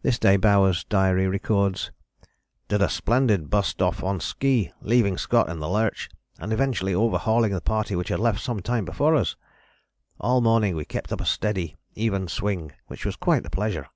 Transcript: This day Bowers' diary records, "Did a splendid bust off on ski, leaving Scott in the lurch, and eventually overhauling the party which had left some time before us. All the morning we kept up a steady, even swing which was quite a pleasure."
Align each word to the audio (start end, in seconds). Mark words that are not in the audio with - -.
This 0.00 0.18
day 0.18 0.38
Bowers' 0.38 0.84
diary 0.84 1.26
records, 1.28 1.90
"Did 2.68 2.80
a 2.80 2.88
splendid 2.88 3.50
bust 3.50 3.82
off 3.82 4.02
on 4.02 4.18
ski, 4.18 4.72
leaving 4.80 5.18
Scott 5.18 5.50
in 5.50 5.58
the 5.58 5.68
lurch, 5.68 6.08
and 6.38 6.50
eventually 6.50 6.94
overhauling 6.94 7.52
the 7.52 7.60
party 7.60 7.94
which 7.94 8.08
had 8.08 8.20
left 8.20 8.40
some 8.40 8.60
time 8.62 8.86
before 8.86 9.14
us. 9.14 9.36
All 10.18 10.40
the 10.40 10.44
morning 10.44 10.76
we 10.76 10.86
kept 10.86 11.12
up 11.12 11.20
a 11.20 11.26
steady, 11.26 11.76
even 11.94 12.26
swing 12.26 12.72
which 12.86 13.04
was 13.04 13.16
quite 13.16 13.44
a 13.44 13.50
pleasure." 13.50 13.88